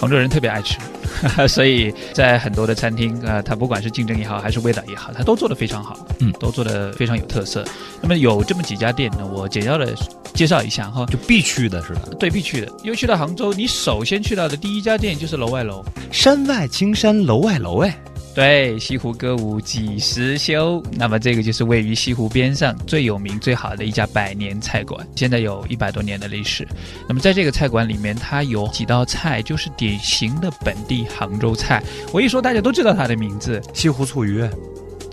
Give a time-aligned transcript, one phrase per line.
[0.00, 0.78] 杭州人特别爱吃，
[1.46, 7.62] 所以在很多的餐厅啊，它不管是竞争也好，还是味道也好，它都做得非常好，嗯都做得非常有特色。
[8.00, 9.92] 那么有这么几家店呢，我简要的
[10.32, 11.04] 介绍一下哈。
[11.10, 12.00] 就必去的是吧？
[12.18, 12.72] 对，必去的。
[12.82, 15.84] 因为去到杭州，你首先去到的第一家店就是楼外楼。
[16.10, 17.94] 山外青山楼外楼，哎，
[18.32, 20.80] 对，西湖歌舞几时休？
[20.92, 26.66] 那么这个就是位于西湖边上最有名、最好的一家百年菜馆，现在有一百多年的历史。
[27.08, 31.82] 那么在这个菜馆里面，它有几道菜就是典型的本地杭州菜。
[32.12, 33.60] 我一说，大家都知道它的名字。
[33.74, 34.48] 西湖醋鱼，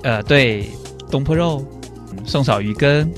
[0.03, 0.69] 呃，对，
[1.09, 1.65] 东坡肉、
[2.11, 3.11] 嗯宋嫂鱼羹，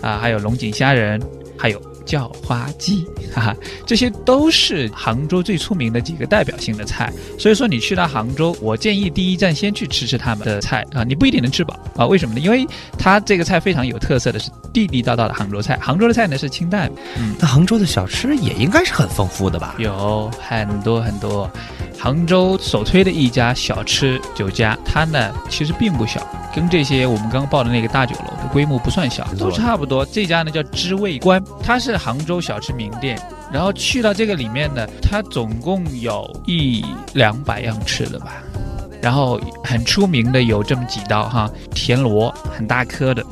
[0.00, 1.20] 啊，还有龙井虾仁，
[1.58, 3.56] 还有叫花鸡，哈哈，
[3.86, 7.12] 这些都是杭州最出名的几个代表性的菜。
[7.38, 12.06] 所以说，你去到杭州，我建议第一站先去吃吃他们的菜啊，你不一定能吃饱啊。
[12.06, 12.40] 为什么呢？
[12.40, 12.66] 因为
[12.98, 15.78] 它这个菜非常有特色的是地地道道的杭州菜。
[15.80, 19.74] 杭州的菜呢是清淡，嗯，那杭州的小吃也应该是很丰富的吧？
[19.78, 21.50] 有很多很多。
[22.02, 26.20] 杭州首推的一家小吃酒家，它呢其实并不小，
[26.52, 30.04] 跟这些我们刚刚报的那个大酒楼的规模不算小，都差不多。
[30.06, 33.16] 这家呢叫知味观，它是杭州小吃名店。
[33.52, 38.42] 然后去到这个里面呢，它总共有一两百样吃的吧。
[39.00, 43.24] 然后很出名的有这么几道哈，田螺很大颗的，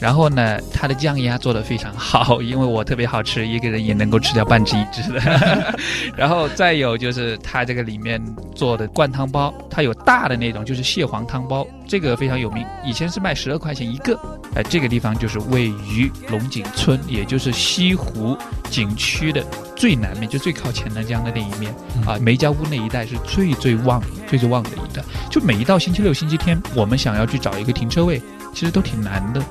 [0.00, 5.74] 然后呢，它的酱鸭做的非常好， 因为我特别好吃，一个人也能够吃掉半只一只的。
[6.16, 8.22] 然后再有就是它这个里面
[8.54, 14.18] 做的灌汤包，它有大的那种，就是蟹黄汤包，这个非常有名，以前是卖十二块钱一个。
[14.54, 18.36] 哎，这个地方就是位于龙井村，也就是西湖
[18.70, 19.44] 景区的
[19.76, 21.74] 最南面，就最靠钱南江的那一面
[22.06, 25.02] 啊，梅家坞那一带是最最旺、最最旺的一带。
[25.28, 28.22] 就每一到星期六、星期天，我们想要去找一个停车位，
[28.54, 29.42] 其实都挺难的。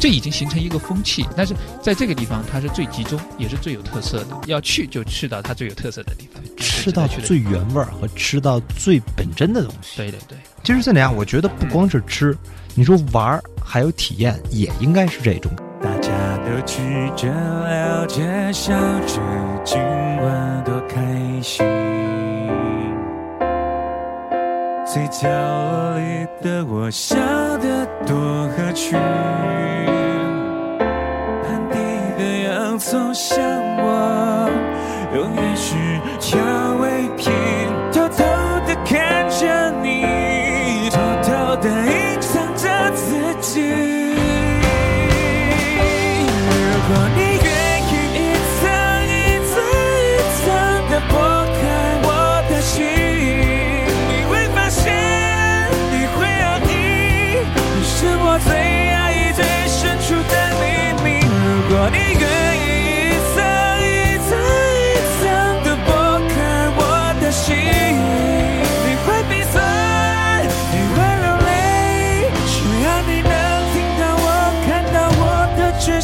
[0.00, 4.36] 这已经形成一个风气，但是在这个地方它是最集中，也是最有特色的。
[4.46, 9.96] 要去就去到它最有特色的地方，吃到最原味儿和吃到最本真的东西。
[9.96, 12.36] 对对对，其实这里啊，我觉得不光是吃，
[12.74, 15.50] 你说玩儿还有体验，也应该是这种。
[15.82, 16.78] 大家都举
[17.16, 18.72] 着了解，笑
[19.06, 19.20] 着，
[19.64, 21.64] 今晚多开心。
[24.86, 27.16] 最角落里的我，笑
[27.58, 28.16] 得多
[28.50, 28.98] 合群。
[32.74, 33.38] 的洋葱像
[33.78, 34.50] 我，
[35.14, 35.74] 永远是
[36.20, 36.40] 调
[36.80, 37.32] 味品。
[37.92, 38.24] 偷偷
[38.66, 44.16] 的看着你，偷偷的隐藏着自己。
[46.50, 47.23] 如果你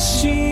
[0.00, 0.50] 心。